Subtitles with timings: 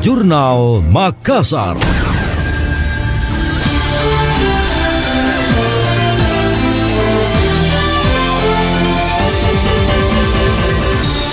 [0.00, 1.76] Jurnal Makassar.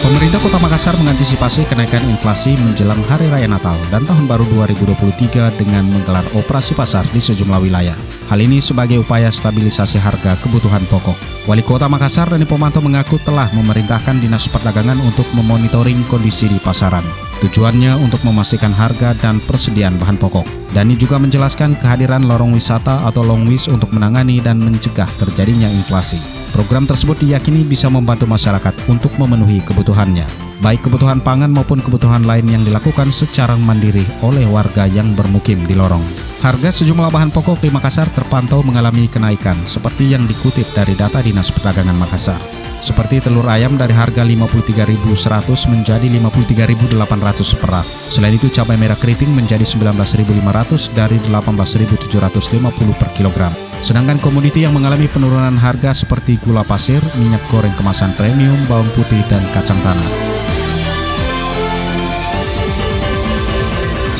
[0.00, 5.84] Pemerintah Kota Makassar mengantisipasi kenaikan inflasi menjelang Hari Raya Natal dan Tahun Baru 2023 dengan
[5.84, 7.96] menggelar operasi pasar di sejumlah wilayah.
[8.32, 11.44] Hal ini sebagai upaya stabilisasi harga kebutuhan pokok.
[11.44, 17.23] Wali Kota Makassar Dani Pomanto mengaku telah memerintahkan Dinas Perdagangan untuk memonitoring kondisi di pasaran.
[17.44, 20.48] Tujuannya untuk memastikan harga dan persediaan bahan pokok.
[20.72, 26.16] Dani juga menjelaskan kehadiran lorong wisata atau longwis untuk menangani dan mencegah terjadinya inflasi.
[26.56, 30.24] Program tersebut diyakini bisa membantu masyarakat untuk memenuhi kebutuhannya,
[30.64, 35.76] baik kebutuhan pangan maupun kebutuhan lain yang dilakukan secara mandiri oleh warga yang bermukim di
[35.76, 36.02] lorong.
[36.40, 41.52] Harga sejumlah bahan pokok di Makassar terpantau mengalami kenaikan, seperti yang dikutip dari data Dinas
[41.52, 42.63] Perdagangan Makassar.
[42.84, 47.86] Seperti telur ayam dari harga 53.100 menjadi 53.800 per rak.
[48.12, 53.56] Selain itu cabai merah keriting menjadi 19.500 dari 18.750 per kilogram.
[53.80, 59.24] Sedangkan komoditi yang mengalami penurunan harga seperti gula pasir, minyak goreng kemasan premium, bawang putih,
[59.32, 60.10] dan kacang tanah.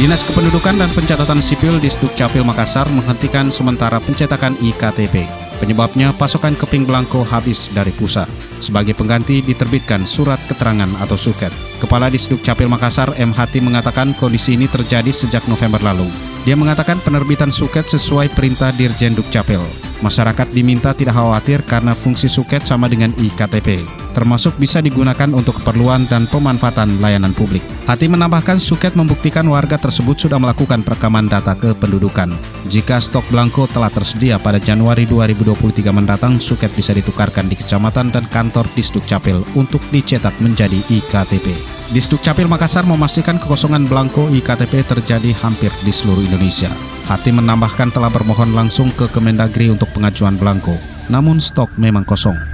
[0.00, 5.43] Dinas Kependudukan dan Pencatatan Sipil di Capil Makassar menghentikan sementara pencetakan IKTP.
[5.64, 8.28] Penyebabnya pasokan keping belangko habis dari pusat.
[8.60, 11.48] Sebagai pengganti diterbitkan surat keterangan atau suket.
[11.80, 13.32] Kepala Disduk Capil Makassar M.
[13.32, 16.04] Hati mengatakan kondisi ini terjadi sejak November lalu.
[16.44, 19.64] Dia mengatakan penerbitan suket sesuai perintah Dirjen Dukcapil.
[20.04, 23.80] Masyarakat diminta tidak khawatir karena fungsi suket sama dengan IKTP,
[24.14, 27.60] termasuk bisa digunakan untuk keperluan dan pemanfaatan layanan publik.
[27.84, 32.30] Hati menambahkan suket membuktikan warga tersebut sudah melakukan perekaman data kependudukan.
[32.70, 38.24] Jika stok belangko telah tersedia pada Januari 2023 mendatang, suket bisa ditukarkan di kecamatan dan
[38.30, 41.74] kantor Disduk Capil untuk dicetak menjadi IKTP.
[41.92, 46.72] Disduk Capil Makassar memastikan kekosongan belangko IKTP terjadi hampir di seluruh Indonesia.
[47.04, 50.80] Hati menambahkan telah bermohon langsung ke Kemendagri untuk pengajuan belangko,
[51.12, 52.53] namun stok memang kosong.